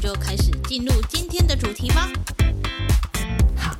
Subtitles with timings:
[0.00, 2.10] 就开始进入今天的主题吧。
[3.56, 3.76] 好。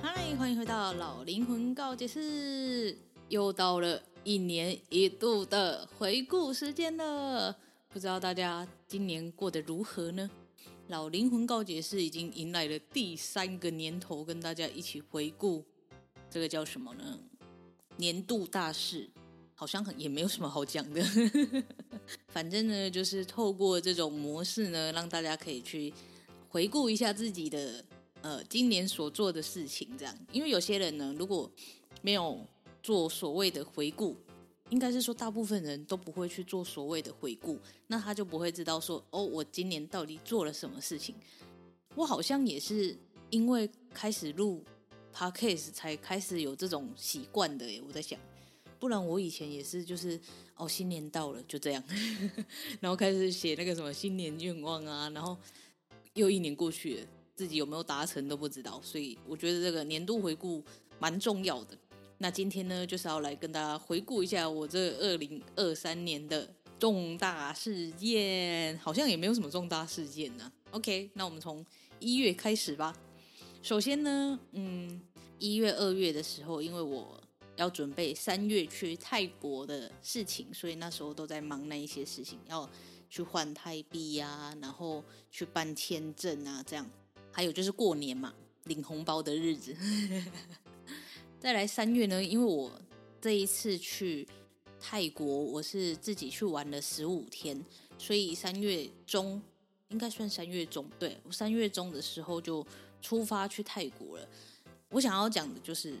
[0.00, 2.96] 嗨，欢迎回到老灵魂告解室，
[3.28, 7.56] 又到了一年一度的回顾时间了。
[7.88, 10.30] 不知道大家今年过得如何呢？
[10.88, 15.64] 老灵魂告解室已经迎来了第三个年头，跟大家一起回顾，
[16.32, 17.18] 这个叫什么呢？
[17.98, 19.10] 年度大事，
[19.54, 21.02] 好像很也没有什么好讲的。
[22.28, 25.92] 反正呢，就是透过这种模式呢，让大家可以去
[26.48, 27.84] 回顾一下自己的
[28.22, 30.18] 呃今年所做的事情，这样。
[30.32, 31.50] 因为有些人呢，如果
[32.00, 32.40] 没有
[32.82, 34.16] 做所谓的回顾。
[34.70, 37.58] 应该是说，大部分人都不会去做所谓的回顾，
[37.88, 41.14] 那他就不会知道说，哦，我今年到底做了什么事情。
[41.94, 42.96] 我好像也是
[43.28, 44.64] 因为开始录
[45.14, 47.82] Podcast 才开始有这种习惯的耶。
[47.86, 48.18] 我在想，
[48.78, 50.18] 不然我以前也是，就是
[50.56, 51.84] 哦，新年到了就这样，
[52.80, 55.36] 然后开始写那个什么新年愿望啊，然后
[56.14, 58.80] 又一年过去了，自己有没有达成都不知道。
[58.82, 60.64] 所以我觉得这个年度回顾
[60.98, 61.76] 蛮重要的。
[62.18, 66.48] 那今天呢，就是要来跟大家回顾一下我这二零二三年的
[66.78, 70.50] 重大事件，好像也没有什么重大事件呢。
[70.70, 71.64] OK，那我们从
[71.98, 72.96] 一月开始吧。
[73.62, 75.00] 首先呢，嗯，
[75.38, 77.22] 一月、二月的时候，因为我
[77.54, 82.68] 要准备三月去泰国的事情，所以那时候都在忙那一些事情，要
[83.08, 86.90] 去换泰币呀，然后去办签证啊，这样。
[87.30, 88.34] 还有就是过年嘛，
[88.64, 89.74] 领红包的日子。
[91.38, 92.70] 再来三月呢，因为我
[93.20, 94.26] 这一次去
[94.80, 97.64] 泰国，我是自己去玩了十五天，
[97.96, 99.40] 所以三月中
[99.88, 102.66] 应该算三月中，对，我三月中的时候就
[103.02, 104.26] 出发去泰国了。
[104.88, 105.94] 我想要讲的就是，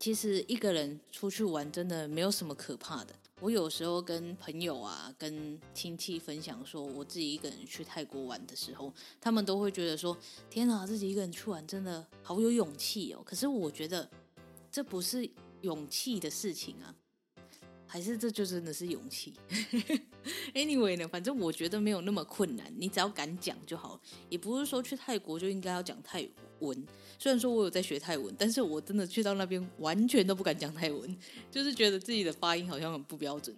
[0.00, 3.14] 其实一个人出去玩真的没有什么可怕的。
[3.40, 10.16] 我有时候跟朋友啊、跟亲戚分享说我自己一个人去泰国玩的时候，他们都会觉得说
[10.50, 14.08] ：“天哪，自己一个人去玩真的好有勇气哦。”可是我觉得。
[14.70, 15.28] 这不是
[15.62, 16.94] 勇气的事情啊，
[17.90, 19.32] 还是这就真的是勇气
[20.52, 23.98] ？Anyway 呢，反正我觉得没有那么困难，你只要敢讲就好。
[24.28, 26.28] 也不是说去泰国就应该要讲泰
[26.58, 26.86] 文，
[27.18, 31.16] 虽然说我有在学泰文，但是我真的去到那边完全都不敢讲泰文，
[31.50, 33.56] 就是觉得自己的发音好像很不标准。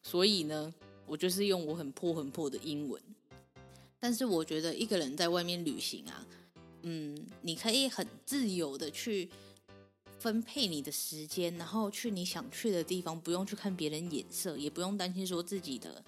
[0.00, 0.72] 所以呢，
[1.04, 3.02] 我就是用我很破很破的英文。
[3.98, 6.24] 但是我觉得一个人在外面旅行啊，
[6.82, 9.28] 嗯，你可以很自由的去。
[10.22, 16.00] 分配你的时间，然后去你想去的地方，不用去看别人眼色，也不用担心说自己的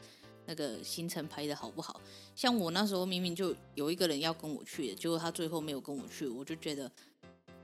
[0.46, 2.00] 那个行程排得好不好。
[2.36, 6.88] 像我那时候明明就有一个人要跟我去的，结果他最后没有跟我去，我就觉得，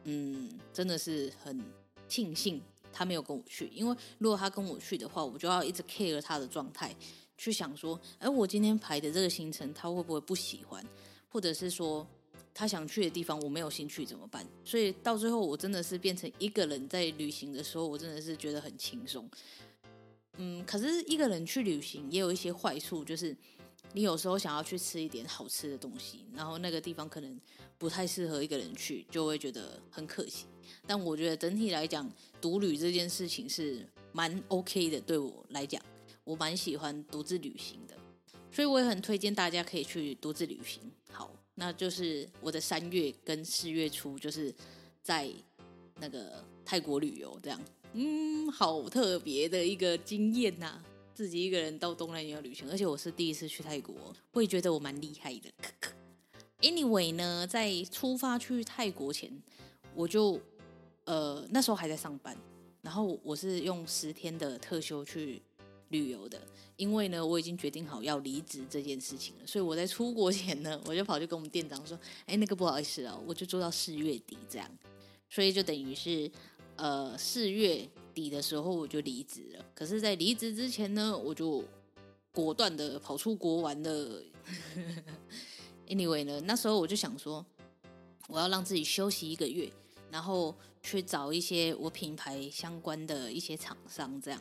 [0.02, 1.64] 嗯，真的是很
[2.08, 2.60] 庆幸
[2.92, 6.92] 他没有跟我去，因为如果他跟我去的话，我就要一直 care 他的状态，
[7.38, 10.84] 去想说，哎，我今天排的这个行程他会不会不喜欢，
[11.28, 12.04] 或者是说。
[12.52, 14.46] 他想去的地方我没有兴趣怎么办？
[14.64, 19.28] 所以到最后我真的是变成一个人在旅行的时候，我真的是觉得很轻松。
[20.36, 23.36] 嗯，可是一个人去旅行也有一些坏处，就是
[23.92, 27.40] 你有时候想要去吃一点好吃的东西，然后那个地方可能
[27.78, 30.46] 不太适合一个人去，就会觉得很可惜。
[30.86, 35.82] 但我觉得整体来讲，独旅这件事情是蛮 OK 的，对我来讲，
[36.24, 37.96] 我蛮喜欢独自旅行的，
[38.52, 40.90] 所以我也很推荐大家可以去独自旅行。
[41.10, 41.30] 好。
[41.60, 44.52] 那就是我的三月跟四月初，就是
[45.02, 45.30] 在
[45.96, 47.60] 那个泰国旅游，这样，
[47.92, 53.94] 嗯，好特别的一个经验呐，自己一个人到东南亚旅行，而且我是第一次去泰国，
[54.32, 55.52] 会觉得我蛮厉害的。
[56.62, 59.30] Anyway 呢，在出发去泰国前，
[59.94, 60.40] 我就
[61.04, 62.34] 呃那时候还在上班，
[62.80, 65.42] 然后我是用十天的特休去。
[65.90, 66.40] 旅游的，
[66.76, 74.68] 因为呢，我已经决定好要离职这件事情了，所以我在出国前呢， 我就跑去跟我们店长说：“哎，那个不好意思啊，我就做到四月底这样，
[75.28, 76.30] 所以就等于是
[76.76, 79.64] 呃四月底的时候我就离职了。
[79.74, 81.64] 可是，在离职之前呢，我就
[82.32, 84.22] 果断的跑出国玩了。
[85.88, 87.44] Anyway 呢，那时候我就想说，
[88.28, 89.68] 我要让自己休息一个月，
[90.08, 94.40] 然后去找一些我品牌相关的一些厂商，这样。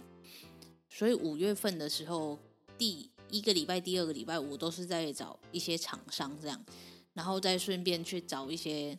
[0.89, 2.37] 所以五月份的时候，
[2.77, 6.65] 第一个礼拜、第二个礼拜，我都是在找一些厂商这样，
[7.13, 8.97] 然后再顺便去找一些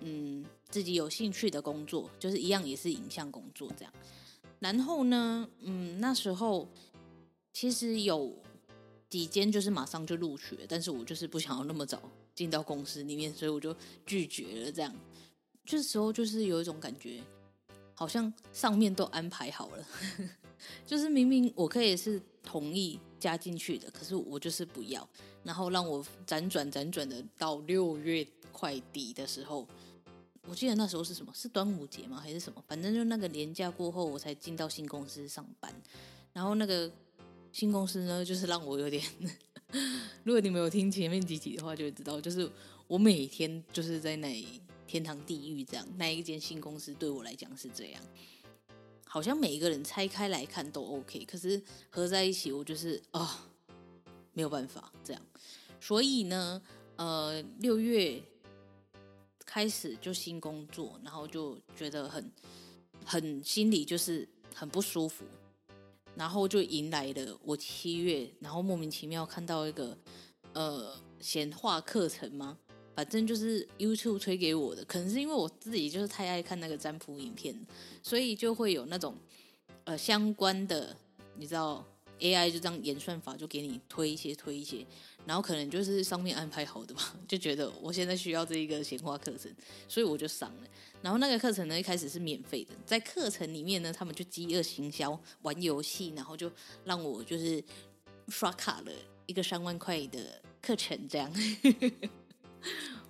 [0.00, 3.92] 嗯自己有兴趣的工作，就是一样也是影像工作这样。
[4.58, 6.68] 然后呢，嗯，那时候
[7.52, 8.36] 其实有
[9.08, 12.02] 几间就是马上就录取了，但是我就是不想要那么早
[12.34, 14.94] 进到公司里面，所以我就拒绝了这样。
[15.64, 17.22] 这时候就是有一种感觉，
[17.94, 19.86] 好像上面都安排好了，
[20.86, 25.08] 就是明明我可以是同意加进去的，可是我就是不要，
[25.44, 29.66] 然后让我辗转辗转的到六月快底的时候，
[30.48, 31.32] 我记得那时候是什么？
[31.34, 32.20] 是端午节吗？
[32.20, 32.62] 还是什么？
[32.66, 35.74] 反正就那个年假过后，我才进到新公司上班。
[36.32, 36.90] 然后那个
[37.52, 39.02] 新公司呢，就是让我有点，
[40.24, 42.50] 如果你没有听前面几集的话，就会知道，就是
[42.86, 44.60] 我每天就是在那里。
[44.90, 48.02] 天堂地狱这样，那一间新公司对我来讲是这样，
[49.12, 51.60] 好像每一个人拆开来看都 OK，可是
[51.90, 53.44] 合在一起，我就是啊、
[54.32, 55.20] 没有办法这样。
[55.80, 56.62] 所以呢，
[56.94, 58.22] 呃，六月
[59.44, 62.32] 开始就新工作，然后就觉得很
[63.04, 65.24] 很心里就是很不舒服，
[66.14, 69.98] 然后就迎来了我七月，然后莫名其妙看到一个
[70.52, 72.56] 呃显化课程吗？
[73.00, 77.58] 反正就是 YouTube 推给我的，可能是因为我自己就是太爱看那个占卜影片，
[78.02, 79.16] 所以就会有那种
[79.84, 80.94] 呃相关的，
[81.38, 81.82] 你知道
[82.18, 84.84] AI 就这样演算法就给你推一些推一些，
[85.24, 89.50] 然后可能就是上面安排好的吧， 就觉得我现在需要这一个闲话课程，
[89.88, 90.68] 所以我就上了。
[91.00, 96.52] 然后那个课程呢，一开始是免费的，在课程里面呢，他们就饥饿行销玩游戏，然后就
[96.84, 97.64] 让我就是
[98.28, 98.92] 刷卡了
[99.24, 101.32] 一个三万块的课程这样。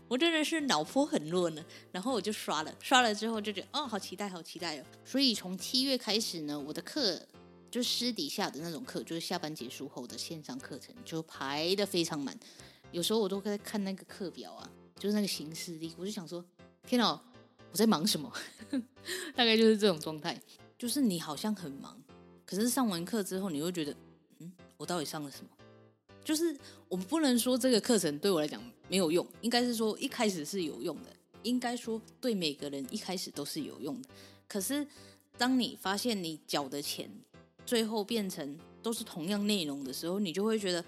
[0.08, 4.84] 我真的是脑波很弱呢，然后我就刷了，刷了之后就觉得哦，好期待，好期待哦。
[5.04, 7.20] 所以从七月开始呢，我的课
[7.70, 12.36] 就私底下的那种课，就是下班结束后的线上课程，就排得非常满。
[12.90, 14.68] 有时候我都在看那个课表啊，
[14.98, 16.44] 就是那个行事历，我就想说，
[16.84, 17.08] 天哪，
[17.70, 18.32] 我在忙什么？
[19.36, 20.36] 大概就是这种状态，
[20.76, 21.96] 就是你好像很忙，
[22.44, 23.94] 可是上完课之后，你会觉得，
[24.40, 25.50] 嗯，我到底上了什么？
[26.24, 26.56] 就是
[26.88, 34.08] 我们不能说这个课程对我来讲没有用，应该是说一开始是有用的，应该说对每个人一开始都是有用的。
[34.46, 34.86] 可是
[35.38, 37.08] 当你发现你缴的钱
[37.64, 40.84] 最后变成都是同样内容的时候，你就会觉得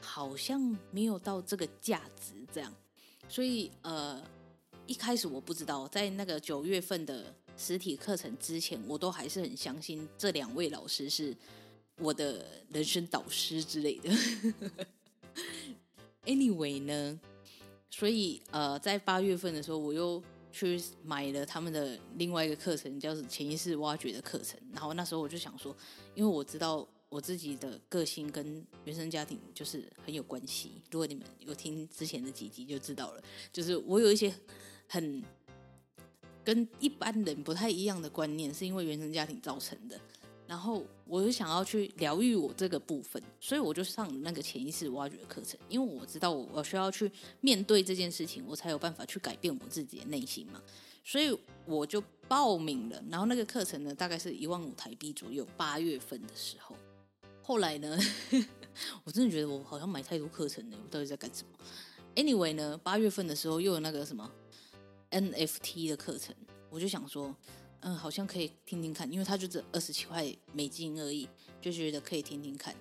[0.00, 2.74] 好像没有到这个价值这样。
[3.28, 4.22] 所以呃，
[4.86, 11.34] 一开始我不知道，在那个九月份的实体课程之前，我都还是很相信这两位老师是。
[11.98, 14.10] 我的人生导师之类的，
[16.26, 17.20] anyway 呢，
[17.96, 20.20] 所以呃，在八月份的时候，我又
[20.50, 24.58] 去买了他们的另外一个课程，叫做潜意识挖掘的课程。
[24.72, 25.74] 然后那时候我就想说，
[26.16, 30.82] 因为我知道我自己的个性跟原生家庭就是很有关系。
[30.90, 34.34] 如果你们有听之前的几集就知道了，就是我有一些
[34.88, 35.22] 很
[36.42, 40.00] 跟一般人不太一样的观念，是因为原生家庭造成的。
[40.54, 50.62] 然后我就想要去疗愈我这个部分，所以我就上了那个潜意识挖掘的课程，因为我知道我我需要去面对这件事情，我才有办法去改变我自己的内心嘛。
[51.02, 51.36] 所以
[51.66, 55.44] 我就报名了，然后那个课程呢，大概是一万五台币左右。
[55.56, 56.76] 八月份的时候，
[57.42, 57.98] 后来呢，
[59.02, 61.58] 我真的觉得我好像买太多课程了，我到底在干什么
[62.14, 64.30] ？Anyway 呢，八月份的时候又有那个什么
[65.10, 66.32] NFT 的课程，
[66.70, 67.34] 我就想说。
[67.86, 71.28] 嗯，好像可以听听看，因为他就只二十七块美金而已，
[71.60, 72.74] 就觉得可以听听看。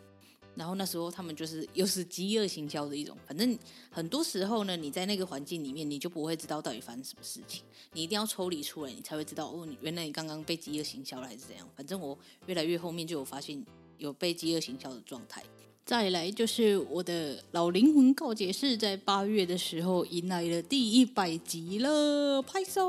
[0.56, 3.58] 然后那时候他们就是 又是饥饿行销的一种，反正
[3.92, 11.68] 很多时候呢，你在那个环境里面，你就不会知道到底发生什么事情，你一定要抽离出来，你才会知道哦，原来你刚刚被饥饿行销了还是怎样。
[11.76, 13.62] 反正我越来越后面就有发现
[13.98, 15.44] 有被饥饿行销的状态。
[15.86, 22.88] 再来就是我的老灵魂告解室，在八月的时候迎来了第一百集了，拍手！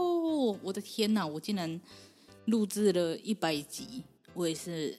[0.62, 1.80] 我的天哪，我竟然
[2.46, 4.98] 录制了一百集，我也是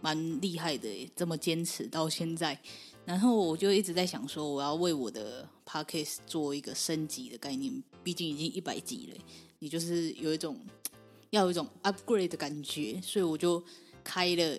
[0.00, 2.58] 蛮厉害的，这么坚持到现在。
[3.04, 9.24] 然后我就一直在想说，我要为我的 podcast 做一个升级的概念，毕竟已经一百集了，
[9.58, 10.58] 你就是有一种
[11.30, 13.62] 要有一种 upgrade 的感觉，所以我就
[14.02, 14.58] 开了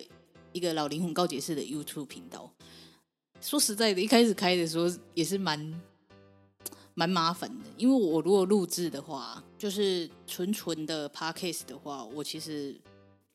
[0.52, 2.52] 一个老灵魂告解室的 YouTube 频道。
[3.40, 5.58] 说实在的，一开始开的时候也是蛮
[6.98, 12.74] 蛮麻烦的，因为我如果录制的话，就是纯纯的 podcast 的话，我其实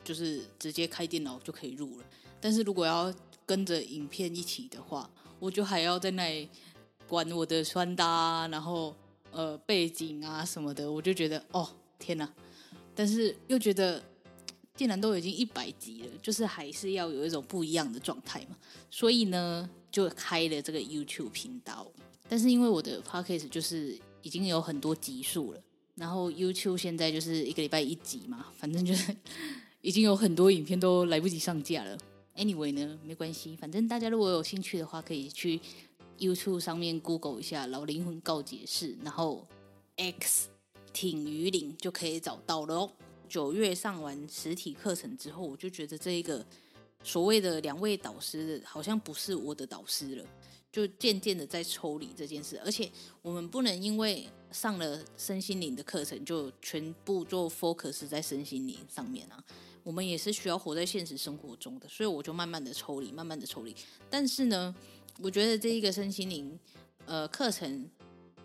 [0.03, 2.05] 就是直接开电脑就可以录了。
[2.41, 3.13] 但是如果要
[3.45, 5.07] 跟着影片一起的话，
[5.39, 6.49] 我就还要在那里
[7.07, 8.95] 管我的穿搭，然后
[9.29, 12.27] 呃背景啊什么的，我就觉得哦天哪！
[12.95, 14.03] 但是又觉得，
[14.73, 18.57] 既然都已经一百集了，就是还是要有一种不一样的状态嘛。
[18.89, 21.91] 所以呢，就开了这个 YouTube 频道。
[22.31, 25.61] 但是因为我的 Podcast 就是已经有很多集数了，
[25.95, 29.13] 然后 YouTube 现在就是一个礼拜一集嘛，反正就是
[29.81, 31.97] 已经有很多影片都来不及上架了。
[32.37, 35.59] Anyway 呢，没关系，反正大家如果有兴趣的话，可以去
[36.17, 39.45] YouTube 上面 Google 一下“老灵魂告解室”，然后
[39.97, 40.47] X
[40.93, 42.89] 挺鱼岭就可以找到了。
[43.27, 46.45] 九月上完实体课程之后，我就觉得这一个
[47.03, 50.25] 所谓的两位导师好像不是我的导师了，
[50.71, 52.59] 就渐渐的在抽离这件事。
[52.63, 52.89] 而且
[53.21, 59.43] 我们不能因为上了身心灵的课程，就全部做 focus 在身心灵上面啊。
[59.83, 63.75] 我们也是需要活在现实生活中的，所以我就慢慢的抽离，慢慢的抽离。
[64.11, 64.75] 但是呢，
[65.19, 66.59] 我觉得这一个身心灵
[67.07, 67.89] 呃课程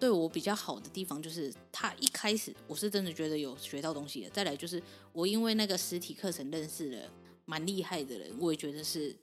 [0.01, 4.31] 对我比较好的地方，就是他一开始我是真的觉得有学到东西的。
[4.31, 7.03] 再来就是我因为那个实体课程认识了
[7.45, 9.15] 蛮厉害的人，我也觉得是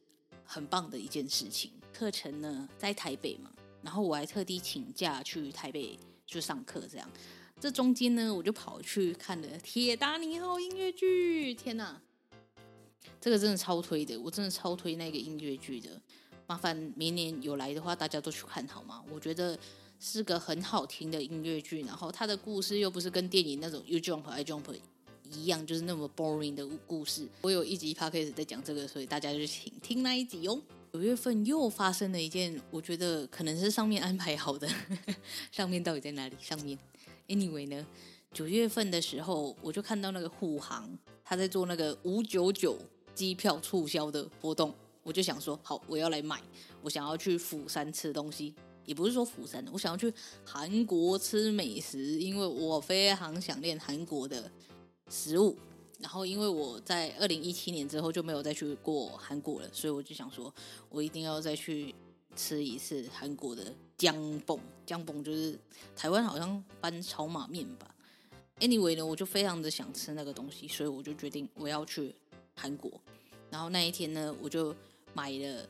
[0.45, 1.71] 很棒的一件事情。
[1.93, 7.09] 课程呢在台北嘛，然后我还特地请假去台北去上课这样。
[7.59, 11.53] 这中间呢，我就跑去看了《铁达尼号》音乐剧。
[11.53, 12.01] 天哪，
[13.21, 16.01] 这个真的超推的，我真的超推那个音乐剧的。
[16.45, 19.01] 麻烦明年有来的话，大家都去看好吗？
[19.09, 19.57] 我觉得
[19.97, 24.75] 是个很好听的音乐剧，然后它的故事又不是跟电影那种 You Jump I Jump
[25.31, 27.29] 一样，就是那么 boring 的故事。
[27.41, 30.61] 我有一集 p o d c a s 在讲这个，所以大家就请听那一集哦。
[30.93, 34.69] 九月份又发生了一件，我觉得可能是上面安排好的。
[35.51, 36.35] 上面到底在哪里？
[36.39, 36.77] 上面。
[37.27, 37.83] Anyway 呢，
[38.31, 40.87] 九月份的时候，我就看到那个虎航
[41.25, 42.77] 他在做那个五九九
[43.15, 44.71] 机票促销的活动，
[45.01, 46.39] 我就想说，好，我要来买。
[46.83, 48.53] 我想要去釜山吃东西，
[48.85, 50.13] 也不是说釜山，我想要去
[50.45, 54.51] 韩国吃美食，因为我非常想念韩国的
[55.09, 55.57] 食物。
[56.03, 60.53] 然后，因为我在二零一七年之后就没有再去过韩国了，所以我就想说，
[60.89, 61.95] 我一定要再去
[62.35, 63.73] 吃一次韩国的。
[63.95, 65.57] 姜蹦，姜蹦就是
[65.95, 67.95] 台湾好像搬炒马面吧。
[68.59, 72.13] Anyway 呢，我就非常的想吃那个东西，所以我就决定我要去
[72.53, 72.91] 韩国。
[73.49, 74.75] 然后那一天呢，我就
[75.13, 75.69] 买了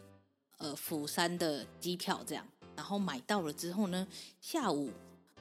[0.58, 2.48] 呃釜山的机票，这样。
[2.76, 4.08] 然后买到了之后呢，
[4.42, 4.90] 下午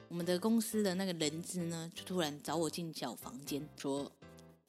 [0.09, 4.11] 我们的公司的那个人资呢，就突然找我进小房间，说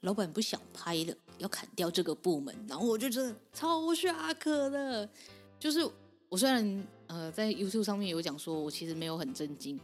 [0.04, 2.54] 老板不想拍了，要砍掉这个部门。
[2.68, 5.08] 然后我就真的超下课的，
[5.58, 5.80] 就是
[6.28, 6.86] 我虽然。
[7.06, 9.78] 呃，在 YouTube 上面有讲说，我其实没有很震惊，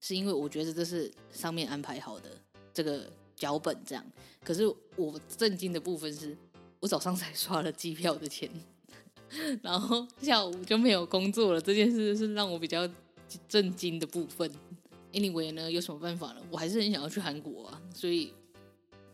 [0.00, 2.30] 是因为我觉得这是上面安排好的
[2.74, 4.04] 这个脚本这样。
[4.44, 6.36] 可是我震惊的部分是，
[6.78, 8.50] 我早上才刷了机票的钱，
[9.62, 11.60] 然后下午就没有工作了。
[11.60, 12.86] 这件事是让我比较
[13.48, 14.48] 震惊的部分。
[15.14, 16.42] Anyway 呢，有什么办法呢？
[16.50, 18.34] 我还是很想要去韩国啊，所以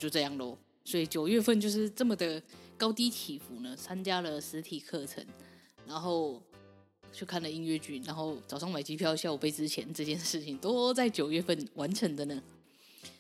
[0.04, 0.56] 就这样喽。
[0.84, 2.40] 所以九月份就是这么的
[2.76, 5.24] 高低起伏呢，参加了实体课程，
[5.86, 6.40] 然后。
[7.16, 12.42] 去看了音乐剧，然后早上买机票，下午背之前这件事情都在九月份完成的呢。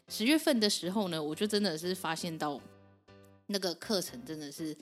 [0.08, 2.60] 十月份的时候呢，我就真的是发现到
[3.46, 4.76] 那个课程真的是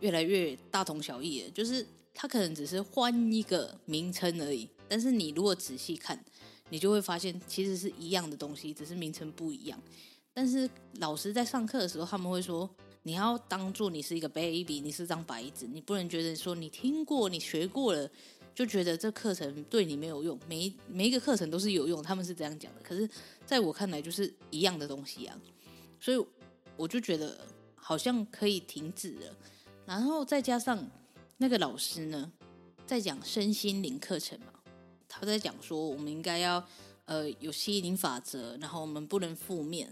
[0.00, 6.22] 越来越大同小异了，就是它可能只是换一个名称而已，但是你如果仔细看，
[6.68, 9.82] 你就会发现其实是一样的东西，只是名称不一样。
[10.34, 12.68] 但是老师在上课的时候，他们会说。
[13.04, 18.08] 你要当做你是一个 baby，你是张白纸，你不能觉得说你听过、你学过了，
[18.54, 20.38] 就觉得这课程对你没有用。
[20.46, 22.80] 每每一个课程都是有用，他们是这样讲的。
[22.80, 23.10] 可是
[23.44, 25.36] 在我看来，就是一样的东西啊，
[25.98, 26.26] 所以
[26.76, 27.36] 我就觉得
[27.74, 29.36] 好像可以停止了。
[29.84, 30.88] 然后再加上
[31.38, 32.32] 那个老师呢，
[32.86, 34.52] 在讲身心灵课程嘛，
[35.08, 36.64] 他在讲说我们应该要
[37.06, 39.90] 呃有吸引力法则，然后我们不能负面。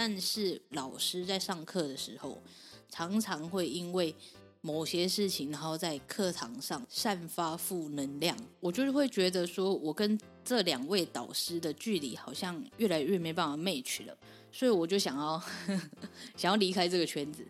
[0.00, 2.40] 但是老师在上课的时候，
[2.88, 4.14] 常常会因为
[4.60, 8.36] 某些事情，然后在课堂上散发负能量。
[8.60, 14.16] 我就是会觉得说，我跟这两位导师的距离好像越来越没办法 match 了，
[14.52, 15.42] 所以我就想要
[16.38, 17.44] 想要离开这个圈子。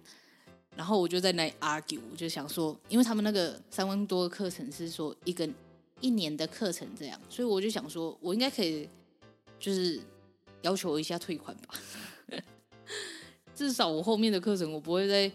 [0.75, 5.47] 然后我就在那 argue，我就想说，因为他们那个三万多的课程是说一个
[6.01, 8.89] 一年的课程这样，所以我就想说，我应该可以
[9.61, 10.01] 就是
[10.63, 11.75] 要求一下退款吧。
[13.59, 15.29] 至少我后面的课程我不会再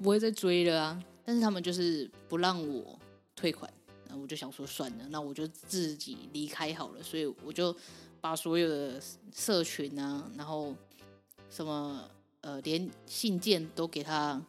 [0.00, 1.04] 不会再追了啊！
[1.24, 2.96] 但是他们就是不让我
[3.34, 3.68] 退款，
[4.06, 7.02] 那我就想说算了，那我就自己离开好了。
[7.02, 7.76] 所以我就
[8.20, 9.02] 把所有的
[9.34, 10.72] 社群啊，然后
[11.50, 12.08] 什么
[12.42, 14.40] 呃，连信件都给他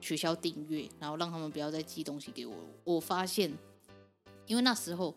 [0.00, 2.54] 取消订阅，然后让他们不要再寄东西给我。
[2.84, 3.52] 我发现，
[4.46, 5.12] 因为那时候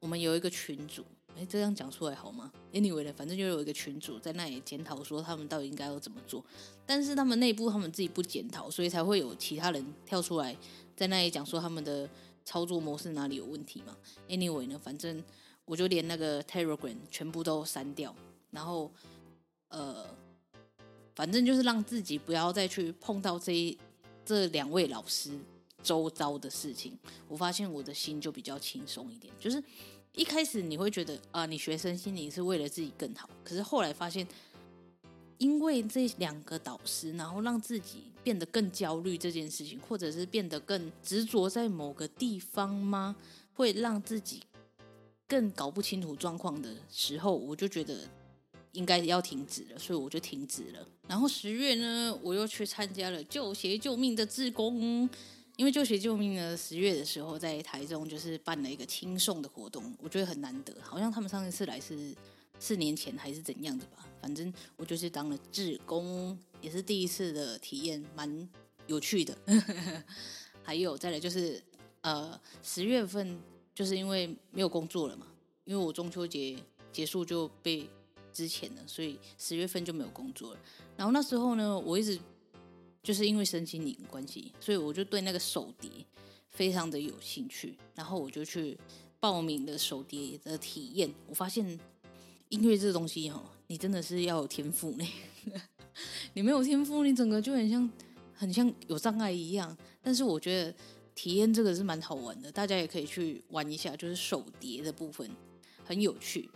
[0.00, 1.04] 我们有一个群组，
[1.36, 6.44] 哎，这样讲出来好吗？Anyway 呢，反正就有一个群主在那里检讨说他们到底应该要怎么做，
[6.84, 10.54] 但是他们内部他们自己不检讨，所以才会有其他人跳出来
[10.94, 12.06] 在那里讲说他们的
[12.44, 13.96] 操作模式哪里有问题嘛。
[14.28, 15.22] Anyway 呢，反正
[15.64, 18.14] 我就连那个 Telegram 全部都删掉，
[18.50, 18.92] 然后
[19.68, 20.04] 呃，
[21.14, 23.78] 反正就是让自己不要再去碰到这一
[24.26, 25.30] 这两位老师
[25.82, 29.62] 周遭的事情，我发现我的心就比较轻松一点，就是。
[30.14, 33.30] 一开始你会觉得啊，你学生心灵是为了自己更好。
[33.44, 34.26] 可是后来发现，
[35.38, 43.14] 因为这两个导师，然后让自己变得更焦虑这件事情，或者是变得更执着在某个地方吗？
[43.54, 44.42] 会让自己
[45.28, 48.08] 更搞不清楚状况的时候，我就觉得
[48.72, 50.86] 应该要停止了，所以我就停止了。
[51.06, 55.08] 然后十月呢，我又去参加了救鞋救命的志工。
[55.60, 62.16] 因为旧学救命呢，十月的时候在台中就是办了一个轻送的活动，我觉得很难得，好像他们上一次来是
[62.58, 64.08] 四年前还是怎样的吧。
[64.22, 68.48] 反正我就是当了志工，也是第一次的体验，蛮
[68.86, 69.36] 有趣的。
[70.64, 71.62] 还有再来就是
[72.00, 73.38] 呃十月份
[73.74, 75.26] 就是因为没有工作了嘛，
[75.66, 76.56] 因为我中秋节
[76.90, 77.86] 结束就被
[78.32, 80.60] 资遣了，所以十月份就没有工作了。
[80.96, 82.18] 然后那时候呢，我一直。
[83.02, 85.90] 就是因为身心灵关系，所以我就对那个手碟
[86.50, 88.78] 非常的有兴趣，然后我就去
[89.18, 91.10] 报名了手碟的体验。
[91.26, 91.78] 我发现
[92.50, 95.06] 音乐这东西哈，你真的是要有天赋呢。
[96.34, 97.90] 你没有天赋，你整个就很像
[98.34, 99.76] 很像有障碍一样。
[100.02, 100.74] 但是我觉得
[101.14, 105.28] 体验这个是蛮好玩的，大家也可以去玩一下，就是手碟的部分
[105.84, 106.50] 很有趣。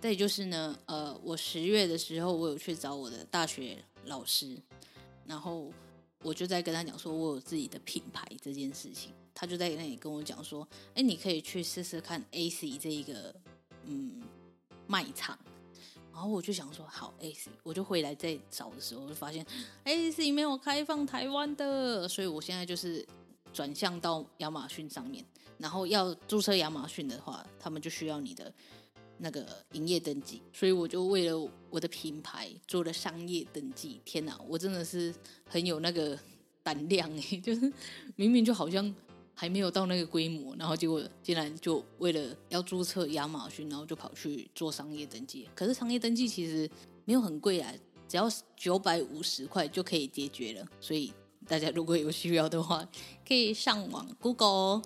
[0.00, 4.56] 再就是呢，呃，我十月的时候我有去找我的大学老师。
[5.32, 5.72] 然后
[6.22, 13.34] 我就在跟他讲说，我有自己的品牌这件事情，他就在那里跟我讲说，哎，你可以去试试看 AC 这一个
[13.86, 14.22] 嗯
[14.86, 15.38] 卖场。
[16.12, 19.42] 然后我就想说，好 AC，我就回来再找的时候，我就发现
[19.84, 23.02] AC 没有开放台湾的，所以我现在就是
[23.54, 25.24] 转向到亚马逊上面。
[25.56, 28.52] 然后要注册亚马逊的话，他们就需要你的。
[29.22, 34.00] 那个营业登记，所以我就为了我的品牌做了商业登记。
[34.04, 35.14] 天哪，我真的是
[35.48, 36.18] 很有那个
[36.60, 37.22] 胆量哎！
[37.38, 37.72] 就是
[38.16, 38.92] 明明就好像
[39.32, 45.48] 还没有到那个规模，然后结果竟然就为了要注册亚马逊，然后就跑去做商业登记。
[45.54, 46.68] 可是商业登记其实
[47.04, 47.72] 没有很贵啊，
[48.08, 50.66] 只要九百五十块就可以解决了。
[50.80, 51.12] 所以
[51.46, 52.84] 大家如果有需要的话，
[53.24, 54.82] 可以上网 Google。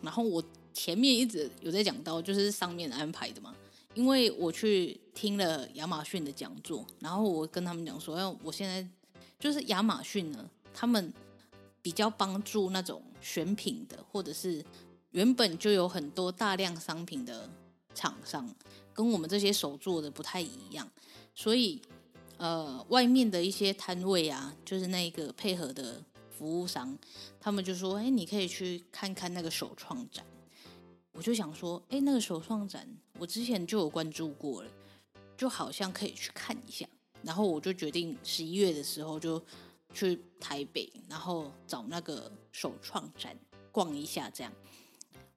[0.00, 0.40] 然后我。
[0.76, 3.54] 前面一直有在讲到，就是上面安排的嘛。
[3.94, 8.86] 因为我去听了亚马逊的讲座，然后我跟他们讲说，要我现在
[9.40, 11.10] 就是亚马逊呢，他们
[11.80, 14.62] 比较帮助那种选品的，或者是
[15.12, 17.48] 原本就有很多大量商品的
[17.94, 18.46] 厂商，
[18.92, 20.86] 跟我们这些手做的不太一样。
[21.34, 21.80] 所以，
[22.36, 26.94] 呃，外面的一些摊位啊，就是那个配合的服务商，
[27.40, 30.22] 他们就说，哎，你可以去看看那个首创展。
[31.16, 32.86] 我就想说，哎，那个首创展，
[33.18, 34.70] 我之前就有关注过了，
[35.34, 36.86] 就好像可以去看一下。
[37.22, 39.42] 然后我就决定十一月的时候就
[39.94, 43.34] 去台北，然后找那个首创展
[43.72, 44.28] 逛一下。
[44.28, 44.52] 这样，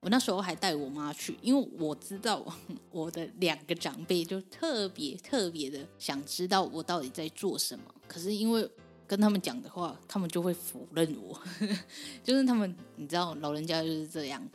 [0.02, 2.46] 我那时候还带我妈去，因为我知道
[2.92, 7.86] 我的两个长辈就特别特别的想知道我到底在做什么。
[8.06, 8.70] 可是因为
[9.08, 11.42] 跟他们讲的话，他们就会否认我，
[12.22, 14.46] 就是他们，你知道，老人家就是这样。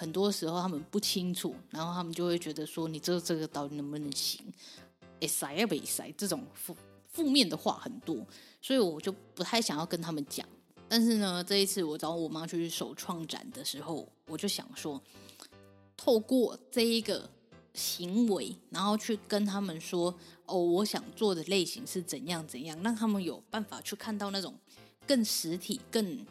[0.00, 4.40] 很多时候他们不清楚，然后他们就会觉得说，你这这个到底能不能行？
[5.18, 6.76] 哎，塞也没塞，这种负
[7.08, 8.24] 负面的话很多，
[8.62, 10.46] 所以我就不太想要跟他们讲。
[10.88, 15.02] 但是呢，这一次我找我妈去首创展的时候，我就想说，
[15.96, 17.28] 透过这一个
[17.74, 20.14] 行为，然后去跟他们说，
[20.46, 24.54] 哦，我想做的类型是怎样怎样，让他们有办法去看到那种
[25.08, 26.24] 更实体、更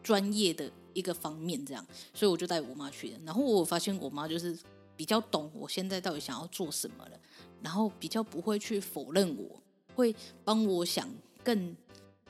[0.00, 0.70] 专业的。
[0.94, 3.18] 一个方面这样，所以我就带我妈去了。
[3.24, 4.58] 然后我发现我妈就是
[4.96, 7.20] 比较懂我现在到底想要做什么了，
[7.62, 9.60] 然后比较不会去否认我，
[9.94, 11.08] 会帮我想
[11.42, 11.76] 更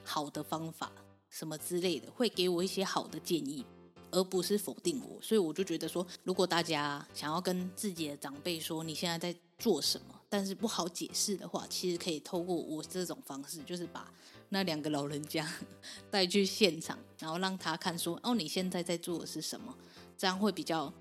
[0.04, 0.92] 好的方法
[1.28, 3.64] 什么之类的，会给我一些好的建议，
[4.10, 5.20] 而不是否定我。
[5.22, 14.10] 所以我就觉得说，如果大家想要跟自己的长辈说你现在在做什么，但是不好解释的话，其实可以透过我这种方式，就是把。
[14.52, 15.48] 那两个老人家
[16.10, 19.72] 带去现场，然后让他看说：“哦，你现在在做的是什么？”
[20.18, 20.92] 这样会比较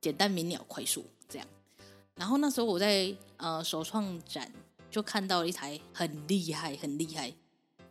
[0.00, 1.04] 简单明了、快速。
[1.28, 1.46] 这样，
[2.14, 4.52] 然后那时候我在呃首创展
[4.88, 7.34] 就看到一台很厉害、很厉害，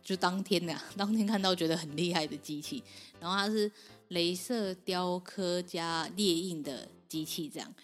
[0.02, 2.82] 就当天呐， 当天看到觉得很厉害的机器。
[3.20, 3.70] 然后它是
[4.08, 7.74] 镭射雕刻加列印的机器，这样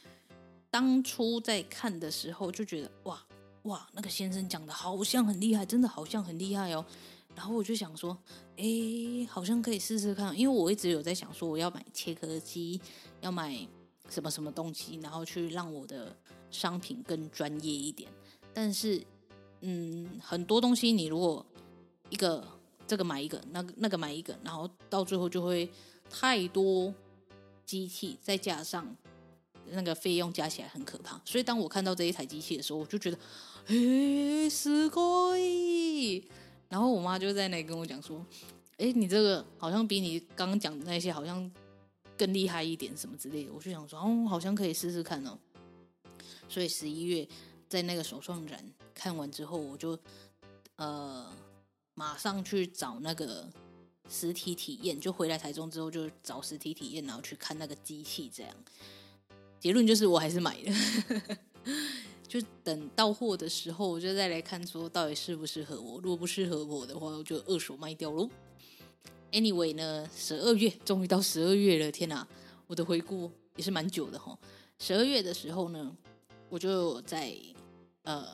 [0.71, 3.23] 当初在看的时候就觉得哇
[3.63, 6.85] 哇，那个先生讲的好像很厉害，真的好像很厉害哦。
[7.35, 8.17] 然后我就想说，
[8.57, 8.65] 哎，
[9.29, 12.81] 好像可以试试看，因为我一直有在想说，我要买切割机，
[13.21, 13.55] 要买
[14.09, 16.17] 什么什么东西，然后去让我的
[16.51, 18.11] 商品更专业一点。
[18.55, 19.05] 但是，
[19.61, 21.45] 嗯，很多东西你如果
[22.09, 22.47] 一个
[22.87, 25.69] 这个买一个，那个那个买一个，然后到最后就会
[26.09, 26.95] 太多
[27.67, 28.97] 机器，再加上
[29.68, 31.22] 那个费用加起来很可怕。
[31.26, 33.18] 所以当我看到这一台机器的时候，我就觉得，
[33.68, 33.76] 哎，
[34.50, 36.24] すごい。
[36.70, 41.52] 然后我妈就在那里跟我讲说：“哎，你这个好像比你刚刚讲的那些好像
[42.18, 45.38] 更厉害一点，什么之类的。”我就想说：“哦，好像可以试试看哦。”
[46.48, 47.28] 所以十一月
[47.68, 49.98] 在那个手创展看完之后，我就
[50.78, 51.32] 呃
[51.94, 53.50] 马上去找那个
[54.10, 58.30] 实体体验，就回来台中之后就找实体体验，然后去看那个机器。
[58.34, 58.56] 这样
[59.67, 61.37] 结论就是我还是买了。
[62.29, 66.01] 就等到货的时候，我就再来看说到底适不适合我。
[66.01, 68.31] 如果不适合我的话，我就二手卖掉喽。
[69.33, 72.25] Anyway 呢，十二月终于到十二月了，天哪！
[72.69, 74.39] 我的回顾也是蛮久的哈。
[74.79, 75.97] 十二月的时候呢，
[76.49, 77.37] 我就在
[78.03, 78.25] 呃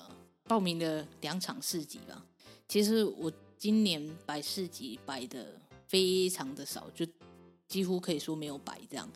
[0.44, 2.22] 报名了两场市集吧。
[2.68, 7.06] 其实我今年摆市集摆的非常的少，就
[7.66, 9.10] 几乎可以说没有摆这样。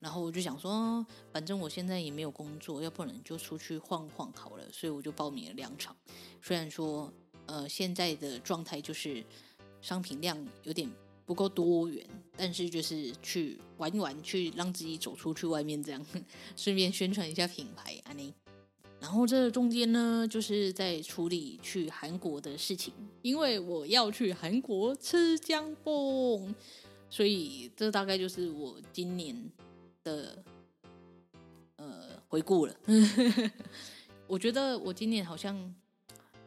[0.00, 4.64] 然后我就想说，反正我现在也没有工作，要不然就出去晃晃好了。
[4.72, 5.94] 所以我就报名了两场。
[6.40, 7.12] 虽然说，
[7.44, 9.22] 呃，现在的状态就是
[9.82, 10.90] 商品量有点
[11.26, 12.02] 不够多元，
[12.34, 16.06] 但是就是去玩一玩，去让自己走出去外面，这样
[16.56, 18.32] 顺便宣传一下品牌，安妮。
[19.00, 26.54] 然后这中间呢，就是在处理去韩国的事情，因为我要去韩国吃姜饼，
[27.10, 29.36] 所以这大概就是我今年。
[30.02, 30.42] 的
[31.76, 32.74] 呃回顾了，
[34.26, 35.74] 我觉得我今年好像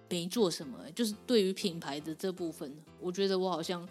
[0.10, 3.88] 没做什么，就是对于品牌的这部分，我觉得我好像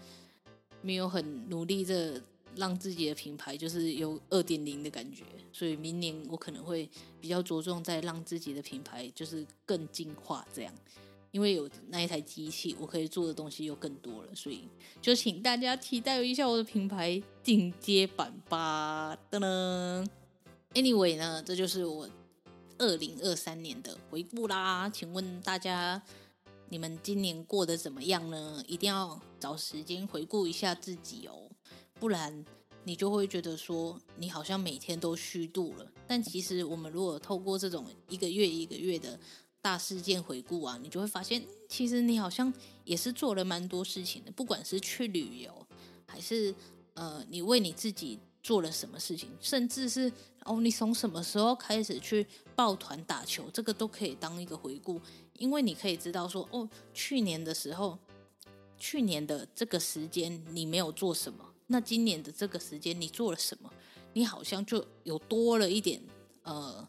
[0.81, 2.21] 没有很努力的
[2.57, 6.89] 让自己的品牌就是有二点零的感觉，所以明年我可能会
[7.21, 10.75] 比较着重在让自己的品牌就是更进化这样。
[11.33, 14.69] 因为有那一台机器，我可以做的东西又更多了，所以
[15.01, 19.17] 就请大家期待一下我的品牌进阶版吧。
[19.31, 20.07] 噔噔
[20.75, 22.07] ，Anyway 呢，这就是我
[22.77, 24.91] 二零二三年的回顾啦。
[24.91, 26.03] 请问大家，
[26.69, 28.63] 你们今年过得怎么样呢？
[28.69, 31.49] 一定要找时间回顾一下自己哦，
[31.99, 32.45] 不然
[32.85, 35.91] 你就会觉得说你好像每天都虚度了。
[36.07, 39.19] 但其实我们如果透过这种一个月一个月的。
[39.63, 42.53] 大事件回顾啊，你就会发现，其实你好像
[42.85, 44.33] 也是做了蛮多事情的。
[44.33, 45.67] 不管是去旅游，
[46.05, 46.53] 还是
[46.95, 50.13] 呃，你为你自己做了什么事情，甚至是
[50.45, 55.01] 哦，你从什么时候开始去抱团打球，这个都可以当一个回顾，
[55.39, 57.97] 因为你可以知道说，哦，去年的时候，
[58.77, 63.73] 去年的这个时间你没有做什么，那今年的这个时间你做了什么，
[64.13, 66.03] 你好像就有多了一点
[66.43, 66.89] 呃。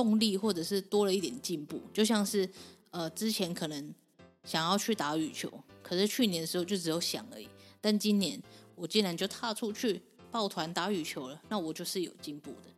[0.00, 2.48] 动力或者是多了一点进步，就像是
[2.90, 3.94] 呃之前可能
[4.44, 7.46] 想要去打羽球，可是去年的时候就只有想而已，
[7.82, 8.42] 但今年
[8.74, 12.70] 我竟然就踏出去抱团打羽球了，那我就是有进步的。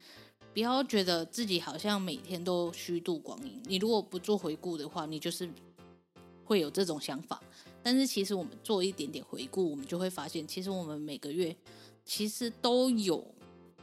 [0.52, 5.48] 不要觉得自己好像每天都虚度光阴，你如果不做回顾的话，你就是
[6.44, 7.40] 会有这种想法。
[7.84, 11.54] 但是其实我们做一点点回顾，我们就会发现，其实我们每个月
[12.04, 13.24] 其实都有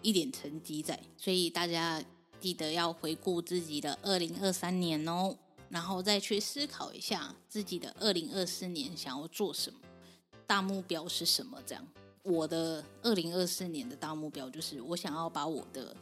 [0.01, 2.03] 一点成绩在，所以大家。
[2.39, 5.35] 记得要回顾自己的二零二三年哦，
[5.69, 9.79] 然后再去思考一下自己的二零二四年想要做什么，
[10.47, 11.61] 大目标是什么？
[11.65, 11.85] 这样，
[12.23, 15.95] 我的二零二四年的大目标就是，我想要把我的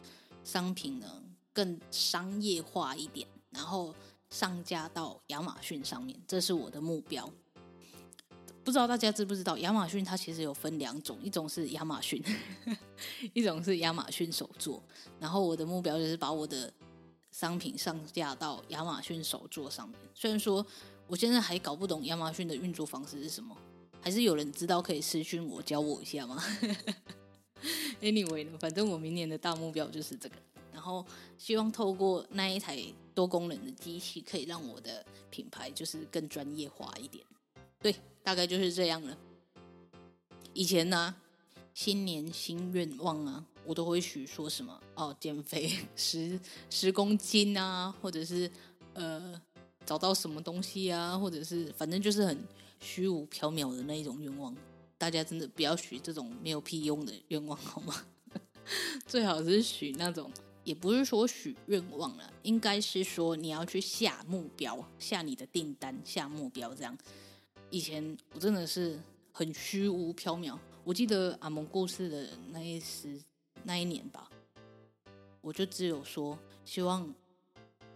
[0.43, 3.93] 商品呢更商业化一点，然后
[4.29, 7.29] 上架到亚马逊上面，这是我的目标。
[8.67, 12.21] 不知道大家知不知道，亚马逊它其实有分两种，一种是亚马逊，
[13.33, 14.83] 一种是亚马逊手作。
[15.21, 16.69] 然后我的目标就是把我的
[17.31, 19.97] 商品上架到亚马逊手作上面。
[20.13, 20.65] 虽然说
[21.07, 23.55] 我现在还搞不懂亚马逊的运作方式是什么，
[24.01, 26.43] 还是有人知道可以私讯我教我一下吗？
[28.01, 30.35] Anyway 呢，反正我明年的大目标就是这个。
[30.73, 31.05] 然后
[31.37, 32.77] 希望透过那一台
[33.15, 37.23] 多功能的机器，可以让我的品牌就是更专业化一点。
[37.81, 37.95] 对。
[38.27, 39.17] 大概就是这样了。
[40.53, 41.15] 以前呢、
[41.73, 46.37] 新年新愿望啊，我都会许说什么哦，减肥 十
[46.69, 48.51] 十公斤啊，或者是
[48.95, 49.41] 呃
[49.85, 52.37] 找到什么东西啊，或者是反正就是很
[52.81, 54.53] 虚无缥缈的那一种愿望。
[54.97, 57.95] 大家真的不要许这种没有屁用的愿望好吗？
[59.07, 60.29] 最好是许那种
[60.65, 66.97] 也不是说许愿望了，应该是说你要去下目标，下你的订单，下目标这样。
[67.69, 68.99] 以前我真的是
[69.31, 73.19] 很虚无缥缈，我记得阿蒙过世的那一时
[73.63, 74.29] 那一年吧，
[75.41, 77.13] 我就只有说希望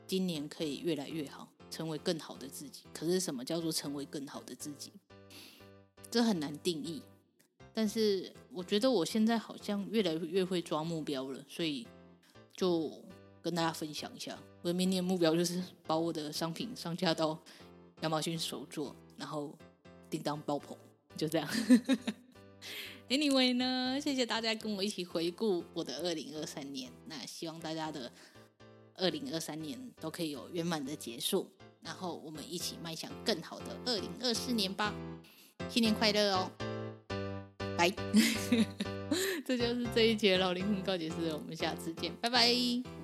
[0.06, 2.84] 今年可以越来越好，成为更好的自己。
[2.94, 4.92] 可是什么叫做成为更好的自己？
[6.10, 7.02] 这很难定义。
[7.74, 11.88] 但是我觉得我现在好像越来越会抓目标了，所以
[12.54, 12.92] 就
[13.42, 17.40] 跟大家分享一下，我的明年目标就是把我的商品上架到
[18.02, 19.56] 亚马逊手作，然后
[20.10, 20.76] 叮当爆棚，
[21.16, 21.48] 就这样。
[23.08, 28.12] Anyway 呢，谢谢大家跟我一起回顾我的二零二三年，那希望大家的
[28.96, 31.48] 二零二三年都可以有圆满的结束，
[31.82, 34.92] 然后我们一起迈向更好的二零二四年吧，
[35.70, 36.52] 新年快乐哦！
[37.78, 37.92] 拜，
[39.46, 43.01] 这就是这一节老灵魂告解室，我们下次见，拜拜。